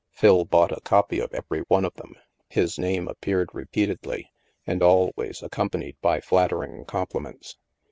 [0.09, 2.15] Phil bought a copy of every one of them.
[2.49, 4.31] His name appeared repeatedly,
[4.65, 7.55] and always accompanied by flattering compliments.